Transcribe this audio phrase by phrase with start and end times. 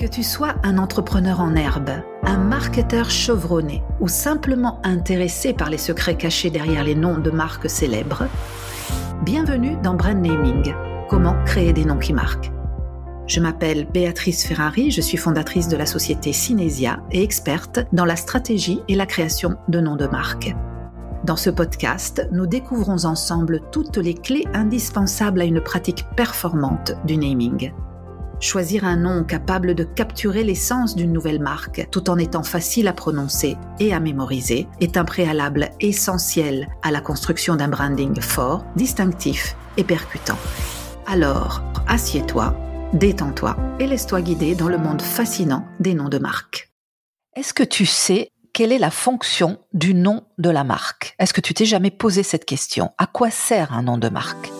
[0.00, 1.90] Que tu sois un entrepreneur en herbe,
[2.22, 7.68] un marketeur chevronné ou simplement intéressé par les secrets cachés derrière les noms de marques
[7.68, 8.26] célèbres,
[9.26, 10.74] bienvenue dans Brand Naming,
[11.10, 12.50] comment créer des noms qui marquent.
[13.26, 18.16] Je m'appelle Béatrice Ferrari, je suis fondatrice de la société Cinesia et experte dans la
[18.16, 20.56] stratégie et la création de noms de marques.
[21.24, 27.18] Dans ce podcast, nous découvrons ensemble toutes les clés indispensables à une pratique performante du
[27.18, 27.70] naming.
[28.40, 32.94] Choisir un nom capable de capturer l'essence d'une nouvelle marque tout en étant facile à
[32.94, 39.56] prononcer et à mémoriser est un préalable essentiel à la construction d'un branding fort, distinctif
[39.76, 40.38] et percutant.
[41.06, 42.56] Alors, assieds-toi,
[42.94, 46.70] détends-toi et laisse-toi guider dans le monde fascinant des noms de marque.
[47.36, 51.14] Est-ce que tu sais quelle est la fonction du nom de la marque?
[51.18, 52.92] Est-ce que tu t'es jamais posé cette question?
[52.96, 54.50] À quoi sert un nom de marque?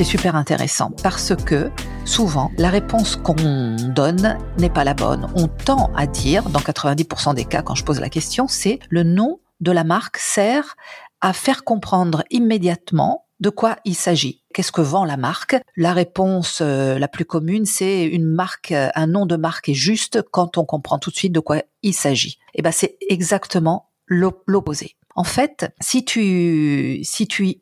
[0.00, 1.70] C'est super intéressant parce que
[2.06, 5.30] souvent, la réponse qu'on donne n'est pas la bonne.
[5.34, 9.02] On tend à dire, dans 90% des cas, quand je pose la question, c'est le
[9.02, 10.74] nom de la marque sert
[11.20, 14.42] à faire comprendre immédiatement de quoi il s'agit.
[14.54, 15.56] Qu'est-ce que vend la marque?
[15.76, 20.22] La réponse euh, la plus commune, c'est une marque, un nom de marque est juste
[20.30, 22.38] quand on comprend tout de suite de quoi il s'agit.
[22.54, 24.96] Et eh ben c'est exactement l'opposé.
[25.14, 27.60] En fait, si tu si tu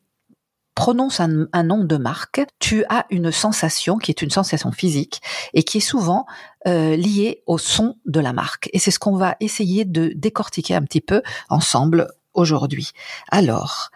[0.79, 5.21] prononce un, nom de marque, tu as une sensation qui est une sensation physique
[5.53, 6.25] et qui est souvent
[6.67, 8.69] euh, liée au son de la marque.
[8.71, 12.91] Et c'est ce qu'on va essayer de décortiquer un petit peu ensemble aujourd'hui.
[13.29, 13.89] Alors,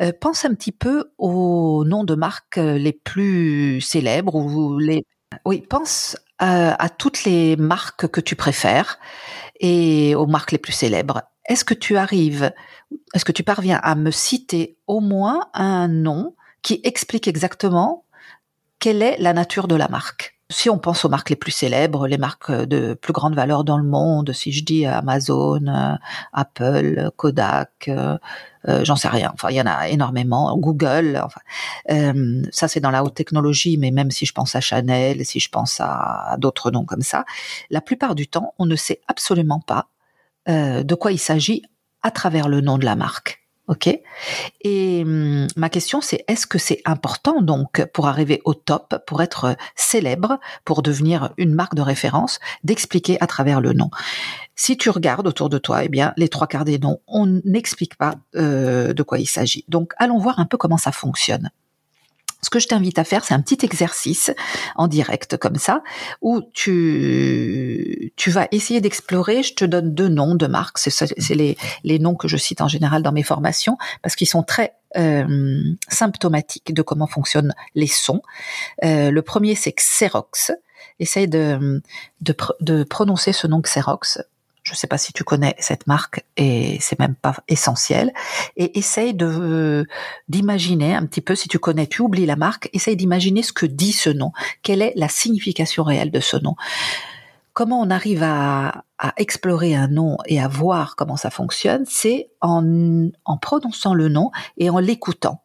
[0.00, 5.04] euh, pense un petit peu aux noms de marque les plus célèbres ou les.
[5.44, 9.00] Oui, pense à toutes les marques que tu préfères
[9.58, 11.22] et aux marques les plus célèbres.
[11.48, 12.52] Est-ce que tu arrives,
[13.14, 18.04] est-ce que tu parviens à me citer au moins un nom qui explique exactement
[18.78, 20.36] quelle est la nature de la marque?
[20.50, 23.76] Si on pense aux marques les plus célèbres, les marques de plus grande valeur dans
[23.76, 25.94] le monde, si je dis Amazon, euh,
[26.32, 28.16] Apple, Kodak, euh,
[28.66, 29.30] euh, j'en sais rien.
[29.34, 30.56] Enfin, il y en a énormément.
[30.56, 31.20] Google.
[31.22, 31.40] Enfin,
[32.50, 35.50] ça c'est dans la haute technologie, mais même si je pense à Chanel, si je
[35.50, 37.24] pense à d'autres noms comme ça,
[37.70, 39.88] la plupart du temps, on ne sait absolument pas
[40.48, 41.62] euh, de quoi il s'agit
[42.02, 43.44] à travers le nom de la marque.
[43.68, 43.86] Ok?
[44.62, 49.22] Et hum, ma question c'est est-ce que c'est important donc pour arriver au top, pour
[49.22, 53.90] être célèbre, pour devenir une marque de référence, d'expliquer à travers le nom?
[54.56, 57.96] Si tu regardes autour de toi, eh bien les trois quarts des noms, on n'explique
[57.96, 59.66] pas euh, de quoi il s'agit.
[59.68, 61.50] Donc allons voir un peu comment ça fonctionne.
[62.40, 64.30] Ce que je t'invite à faire, c'est un petit exercice
[64.76, 65.82] en direct comme ça,
[66.22, 69.42] où tu, tu vas essayer d'explorer.
[69.42, 73.02] Je te donne deux noms de marques, c'est les, noms que je cite en général
[73.02, 78.22] dans mes formations, parce qu'ils sont très euh, symptomatiques de comment fonctionnent les sons.
[78.84, 80.52] Euh, le premier, c'est Xerox.
[81.00, 81.82] Essaye de,
[82.20, 84.20] de, de prononcer ce nom Xerox
[84.68, 88.12] je ne sais pas si tu connais cette marque et c'est même pas essentiel.
[88.56, 89.86] Et essaye de
[90.28, 93.64] d'imaginer un petit peu, si tu connais, tu oublies la marque, essaye d'imaginer ce que
[93.64, 94.32] dit ce nom.
[94.62, 96.54] Quelle est la signification réelle de ce nom?
[97.54, 101.84] Comment on arrive à, à explorer un nom et à voir comment ça fonctionne?
[101.88, 105.42] C'est en, en prononçant le nom et en l'écoutant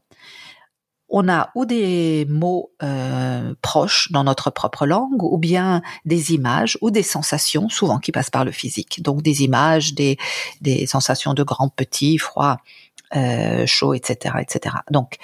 [1.15, 6.75] on a ou des mots euh, proches dans notre propre langue, ou bien des images
[6.81, 9.03] ou des sensations, souvent qui passent par le physique.
[9.03, 10.17] Donc des images, des,
[10.61, 12.57] des sensations de grand, petit, froid,
[13.15, 14.77] euh, chaud, etc., etc.
[14.89, 15.17] Donc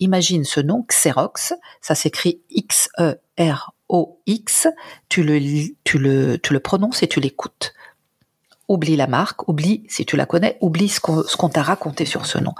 [0.00, 3.06] imagine ce nom Xerox, ça s'écrit X-E-R-O-X.
[5.08, 5.38] Tu le,
[5.84, 7.72] tu le, tu le prononces et tu l'écoutes.
[8.68, 12.38] Oublie la marque, oublie si tu la connais, oublie ce qu'on t'a raconté sur ce
[12.38, 12.54] nom.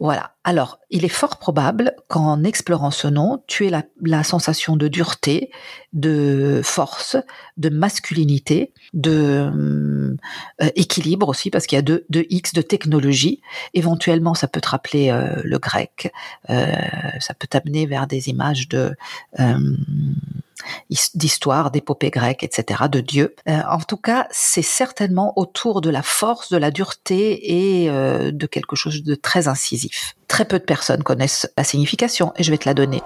[0.00, 0.34] Voilà.
[0.44, 5.50] Alors, il est fort probable qu'en explorant ce nom, tu aies la, sensation de dureté,
[5.92, 7.16] de force,
[7.56, 10.16] de masculinité, de
[10.62, 13.40] euh, équilibre aussi, parce qu'il y a deux, X de technologie.
[13.74, 16.12] Éventuellement, ça peut te rappeler euh, le grec,
[16.48, 16.72] euh,
[17.18, 18.94] ça peut t'amener vers des images de
[21.14, 23.34] d'histoire, d'épopées grecques, etc., de Dieu.
[23.48, 28.30] Euh, en tout cas, c'est certainement autour de la force, de la dureté et euh,
[28.32, 30.14] de quelque chose de très incisif.
[30.28, 33.02] Très peu de personnes connaissent la signification et je vais te la donner.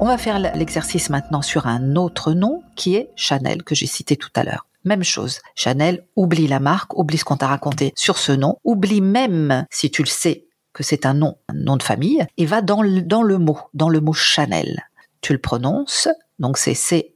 [0.00, 4.16] On va faire l'exercice maintenant sur un autre nom qui est Chanel que j'ai cité
[4.16, 4.66] tout à l'heure.
[4.84, 5.40] Même chose.
[5.54, 9.90] Chanel, oublie la marque, oublie ce qu'on t'a raconté sur ce nom, oublie même, si
[9.90, 13.22] tu le sais, que c'est un nom, un nom de famille, et va dans dans
[13.22, 14.84] le mot, dans le mot Chanel.
[15.22, 16.08] Tu le prononces,
[16.38, 17.14] donc c'est C-H-A-N-E-L,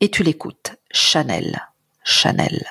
[0.00, 0.76] et tu l'écoutes.
[0.90, 1.60] Chanel,
[2.02, 2.64] Chanel.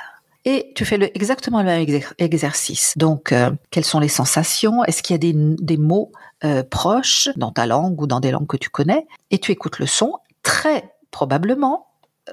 [0.43, 2.93] et tu fais exactement le même exercice.
[2.97, 4.83] Donc, euh, quelles sont les sensations?
[4.85, 6.11] Est-ce qu'il y a des, mots
[6.43, 9.05] euh, proches dans ta langue ou dans des langues que tu connais?
[9.29, 10.13] Et tu écoutes le son.
[10.41, 11.87] Très probablement,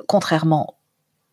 [0.07, 0.79] contrairement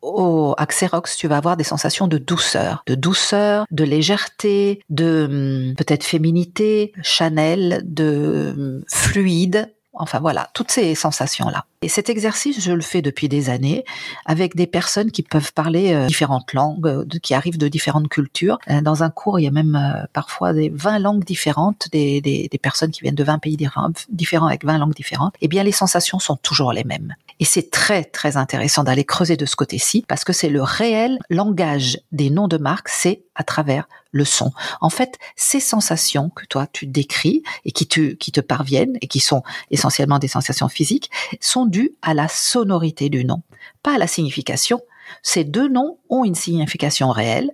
[0.01, 5.75] au Xerox, tu vas avoir des sensations de douceur, de douceur, de légèreté, de hum,
[5.75, 11.65] peut-être féminité, Chanel, de hum, fluide, Enfin voilà, toutes ces sensations-là.
[11.81, 13.83] Et cet exercice, je le fais depuis des années
[14.25, 18.57] avec des personnes qui peuvent parler euh, différentes langues, euh, qui arrivent de différentes cultures.
[18.69, 22.49] Euh, dans un cours, il y a même parfois des 20 langues différentes, des, des,
[22.61, 25.33] personnes qui viennent de 20 pays différents avec 20 langues différentes.
[25.41, 27.15] Eh bien, les sensations sont toujours les mêmes.
[27.41, 31.17] Et c'est très, très intéressant d'aller creuser de ce côté-ci parce que c'est le réel
[31.31, 34.51] langage des noms de marque, c'est à travers le son.
[34.79, 39.07] En fait, ces sensations que toi tu décris et qui, tu, qui te parviennent et
[39.07, 39.41] qui sont
[39.71, 41.09] essentiellement des sensations physiques
[41.39, 43.41] sont dues à la sonorité du nom,
[43.81, 44.79] pas à la signification.
[45.23, 47.49] Ces deux noms ont une signification réelle,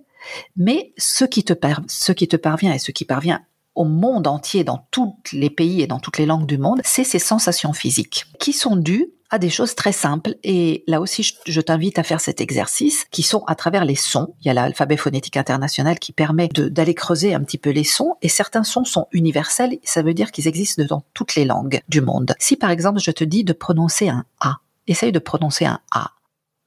[0.57, 1.53] mais ce qui te,
[1.87, 3.41] ce qui te parvient et ce qui parvient
[3.73, 7.03] au monde entier, dans tous les pays et dans toutes les langues du monde, c'est
[7.03, 10.35] ces sensations physiques qui sont dues à des choses très simples.
[10.43, 14.33] Et là aussi, je, t'invite à faire cet exercice qui sont à travers les sons.
[14.41, 18.15] Il y a l'alphabet phonétique international qui permet d'aller creuser un petit peu les sons.
[18.21, 19.79] Et certains sons sont universels.
[19.83, 22.35] Ça veut dire qu'ils existent dans toutes les langues du monde.
[22.39, 24.57] Si par exemple, je te dis de prononcer un A,
[24.87, 26.11] essaye de prononcer un A.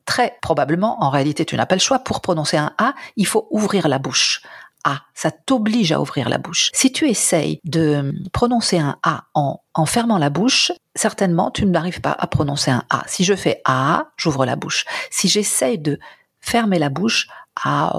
[0.05, 2.01] Très probablement, en réalité, tu n'as pas le choix.
[2.01, 4.43] Pour prononcer un A, il faut ouvrir la bouche.
[4.85, 5.03] A.
[5.15, 6.71] Ça t'oblige à ouvrir la bouche.
[6.73, 12.17] Si tu essayes de prononcer un A en, fermant la bouche, certainement tu n'arrives pas
[12.19, 13.03] à prononcer un A.
[13.07, 14.85] Si je fais A, j'ouvre la bouche.
[15.11, 15.99] Si j'essaye de
[16.41, 17.29] fermer la bouche,
[17.65, 17.93] A,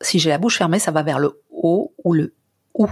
[0.00, 2.34] si j'ai la bouche fermée, ça va vers le O ou le
[2.74, 2.88] OU.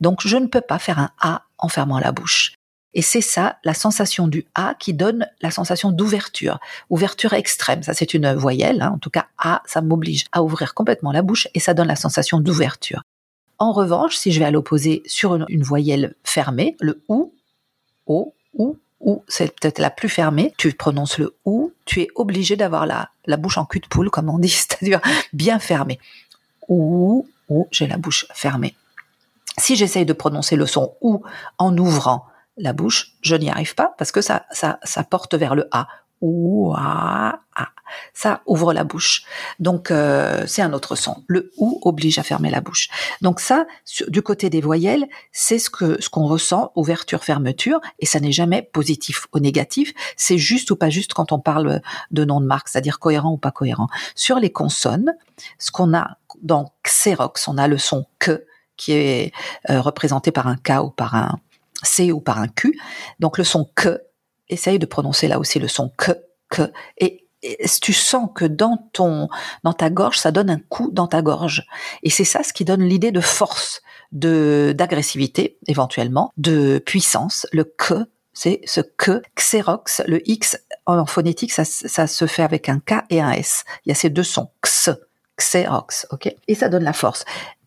[0.00, 2.54] Donc je ne peux pas faire un A en fermant la bouche.
[2.94, 6.58] Et c'est ça, la sensation du A qui donne la sensation d'ouverture,
[6.90, 7.82] ouverture extrême.
[7.82, 8.82] Ça, c'est une voyelle.
[8.82, 8.92] Hein.
[8.94, 11.96] En tout cas, A, ça m'oblige à ouvrir complètement la bouche et ça donne la
[11.96, 13.02] sensation d'ouverture.
[13.58, 17.32] En revanche, si je vais à l'opposé sur une, voyelle fermée, le OU,
[18.06, 18.34] OU,
[19.00, 20.52] OU, c'est peut-être la plus fermée.
[20.58, 24.10] Tu prononces le OU, tu es obligé d'avoir la, la bouche en cul de poule,
[24.10, 25.00] comme on dit, c'est-à-dire
[25.32, 25.98] bien fermée.
[26.68, 28.74] OU, OU, j'ai la bouche fermée.
[29.58, 31.22] Si j'essaye de prononcer le son OU
[31.58, 35.54] en ouvrant, la bouche, je n'y arrive pas parce que ça, ça, ça porte vers
[35.54, 35.88] le A.
[36.24, 37.68] Ou a, a.
[38.14, 39.24] Ça ouvre la bouche.
[39.58, 41.24] Donc euh, c'est un autre son.
[41.26, 42.88] Le ou oblige à fermer la bouche.
[43.22, 43.66] Donc ça,
[44.06, 48.30] du côté des voyelles, c'est ce que ce qu'on ressent, ouverture, fermeture, et ça n'est
[48.30, 49.92] jamais positif ou négatif.
[50.16, 51.82] C'est juste ou pas juste quand on parle
[52.12, 53.88] de nom de marque, c'est-à-dire cohérent ou pas cohérent.
[54.14, 55.16] Sur les consonnes,
[55.58, 58.46] ce qu'on a dans Xerox, on a le son que
[58.76, 59.32] qui est
[59.70, 61.40] euh, représenté par un K ou par un
[61.82, 62.78] C ou par un Q.
[63.20, 64.00] Donc le son que,
[64.48, 66.12] essaye de prononcer là aussi le son que,
[66.48, 66.72] que.
[66.98, 67.18] Et,
[67.80, 69.28] tu sens que dans ton,
[69.64, 71.66] dans ta gorge, ça donne un coup dans ta gorge.
[72.04, 73.82] Et c'est ça ce qui donne l'idée de force,
[74.12, 77.48] de, d'agressivité, éventuellement, de puissance.
[77.50, 80.56] Le que, c'est ce que, Xerox, le X
[80.86, 83.64] en phonétique, ça, ça se fait avec un K et un S.
[83.84, 84.90] Il y a ces deux sons, X,
[85.36, 86.32] Xerox, ok?
[86.46, 87.24] Et ça donne la force.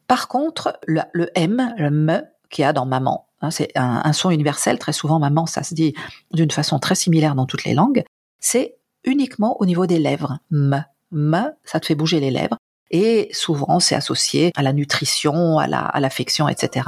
[0.07, 4.29] Par contre, le, le M, le M, qu'il y a dans maman, c'est un, son
[4.31, 4.79] universel.
[4.79, 5.93] Très souvent, maman, ça se dit
[6.31, 8.03] d'une façon très similaire dans toutes les langues.
[8.39, 10.39] C'est uniquement au niveau des lèvres.
[10.51, 12.57] M, m, ça te fait bouger les lèvres.
[12.91, 16.87] Et souvent, c'est associé à la nutrition, à la, l'affection, etc.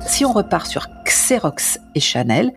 [0.00, 2.52] Si on repart sur Xerox et Chanel,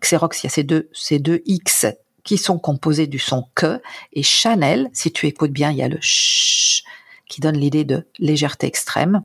[0.00, 1.86] Xerox, il y a ces deux, ces deux X
[2.24, 3.80] qui sont composés du son que,
[4.12, 6.82] et Chanel, si tu écoutes bien, il y a le ch
[7.28, 9.22] qui donne l'idée de légèreté extrême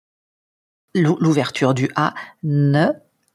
[0.94, 2.88] l'ouverture du A, ne,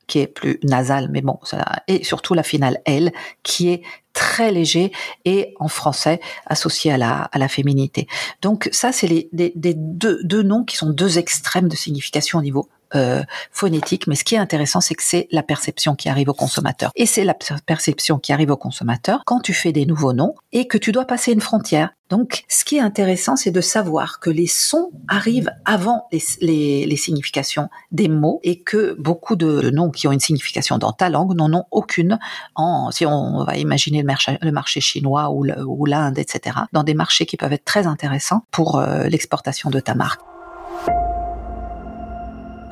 [0.07, 1.39] qui est plus nasal, mais bon,
[1.87, 3.13] et surtout la finale L,
[3.43, 3.83] qui est
[4.15, 4.91] très léger
[5.25, 8.09] et en français associé à la, féminité.
[8.43, 13.23] Donc ça, c'est les, deux noms qui sont deux extrêmes de signification au niveau euh,
[13.51, 16.91] phonétique, mais ce qui est intéressant, c'est que c'est la perception qui arrive au consommateur.
[16.97, 20.67] Et c'est la perception qui arrive au consommateur quand tu fais des nouveaux noms et
[20.67, 21.91] que tu dois passer une frontière.
[22.09, 26.87] Donc, ce qui est intéressant, c'est de savoir que les sons arrivent avant les, les,
[26.87, 31.11] les, significations des mots et que beaucoup de noms qui ont une signification dans ta
[31.11, 32.19] langue n'en ont aucune
[32.55, 36.95] en, si on va imaginer le marché, le marché chinois ou l'Inde, etc., dans des
[36.95, 40.23] marchés qui peuvent être très intéressants pour euh, l'exportation de ta marque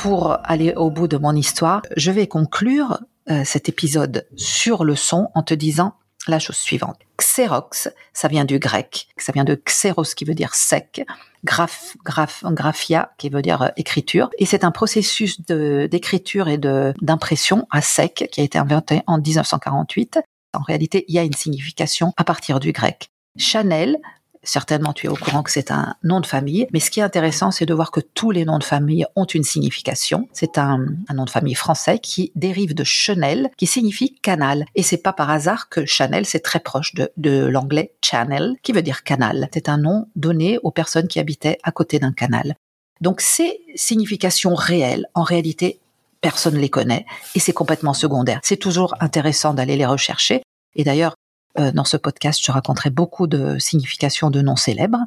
[0.06, 4.94] pour aller au bout de mon histoire, je vais conclure euh, cet épisode sur le
[4.94, 5.94] son en te disant
[6.28, 6.96] la chose suivante.
[7.18, 11.04] Xerox, ça vient du grec, ça vient de xeros qui veut dire sec,
[11.42, 17.66] graph, graph, graphia qui veut dire euh, écriture, et c'est un processus d'écriture et d'impression
[17.72, 20.20] à sec qui a été inventé en 1948.
[20.54, 23.10] En réalité, il y a une signification à partir du grec.
[23.38, 23.98] Chanel,
[24.46, 27.02] certainement tu es au courant que c'est un nom de famille, mais ce qui est
[27.02, 30.28] intéressant, c'est de voir que tous les noms de famille ont une signification.
[30.32, 34.64] C'est un, nom de famille français qui dérive de Chanel, qui signifie canal.
[34.74, 38.72] Et c'est pas par hasard que Chanel, c'est très proche de, de l'anglais channel, qui
[38.72, 39.48] veut dire canal.
[39.52, 42.54] C'est un nom donné aux personnes qui habitaient à côté d'un canal.
[43.00, 45.80] Donc ces significations réelles, en réalité,
[46.20, 48.40] personne ne les connaît et c'est complètement secondaire.
[48.42, 50.42] C'est toujours intéressant d'aller les rechercher.
[50.74, 51.14] Et d'ailleurs,
[51.58, 55.04] euh, dans ce podcast, je raconterai beaucoup de significations de noms célèbres.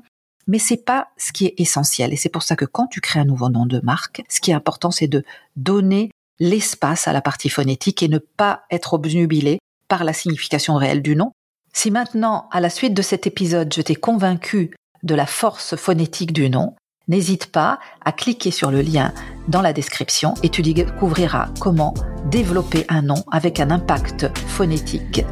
[0.47, 2.11] Mais c'est pas ce qui est essentiel.
[2.11, 4.51] Et c'est pour ça que quand tu crées un nouveau nom de marque, ce qui
[4.51, 5.23] est important, c'est de
[5.55, 11.01] donner l'espace à la partie phonétique et ne pas être obnubilé par la signification réelle
[11.01, 11.31] du nom.
[11.73, 16.33] Si maintenant, à la suite de cet épisode, je t'ai convaincu de la force phonétique
[16.33, 16.75] du nom,
[17.07, 19.13] n'hésite pas à cliquer sur le lien
[19.47, 21.93] dans la description et tu découvriras comment
[22.25, 25.23] développer un nom avec un impact phonétique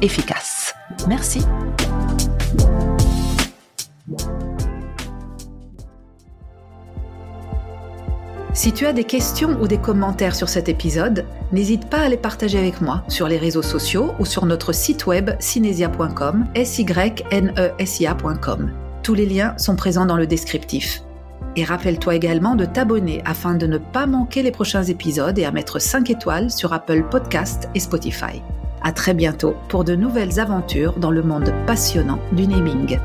[0.00, 0.61] efficace.
[1.08, 1.42] Merci.
[8.54, 12.16] Si tu as des questions ou des commentaires sur cet épisode, n'hésite pas à les
[12.16, 16.80] partager avec moi sur les réseaux sociaux ou sur notre site web cinesia.com, s
[17.30, 18.70] n e s i a.com.
[19.02, 21.02] Tous les liens sont présents dans le descriptif.
[21.56, 25.50] Et rappelle-toi également de t'abonner afin de ne pas manquer les prochains épisodes et à
[25.50, 28.42] mettre 5 étoiles sur Apple Podcast et Spotify.
[28.84, 32.98] À très bientôt pour de nouvelles aventures dans le monde passionnant du naming.